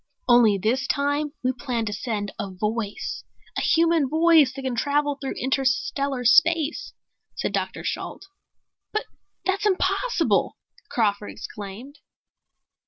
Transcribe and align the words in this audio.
"Only 0.27 0.57
this 0.57 0.87
time 0.87 1.31
we 1.43 1.51
plan 1.51 1.85
to 1.85 1.93
send 1.93 2.33
a 2.39 2.49
voice, 2.49 3.23
a 3.55 3.61
human 3.61 4.09
voice 4.09 4.51
that 4.51 4.63
can 4.63 4.73
travel 4.73 5.13
through 5.21 5.35
interstellar 5.39 6.25
space," 6.25 6.93
said 7.35 7.53
Dr. 7.53 7.83
Shalt. 7.83 8.25
"But 8.91 9.05
that's 9.45 9.67
impossible!" 9.67 10.57
Crawford 10.89 11.29
exclaimed. 11.29 11.99